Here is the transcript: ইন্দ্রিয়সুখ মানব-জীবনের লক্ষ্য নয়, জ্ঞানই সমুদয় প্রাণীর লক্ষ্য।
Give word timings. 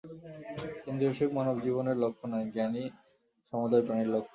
ইন্দ্রিয়সুখ 0.87 1.29
মানব-জীবনের 1.33 1.97
লক্ষ্য 2.03 2.25
নয়, 2.27 2.47
জ্ঞানই 2.53 2.85
সমুদয় 3.53 3.83
প্রাণীর 3.85 4.09
লক্ষ্য। 4.09 4.29